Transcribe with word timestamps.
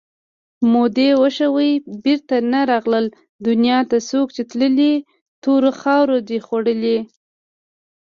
مودې 0.71 1.09
وشوې 1.21 1.71
بېرته 2.03 2.35
نه 2.51 2.61
راغله 2.71 3.01
دنیا 3.47 3.79
ته 3.89 3.97
څوک 4.09 4.27
چې 4.35 4.41
تللي 4.51 4.93
تورو 5.43 5.69
مخاورو 5.75 6.17
دي 6.27 6.37
خوړلي 6.45 6.97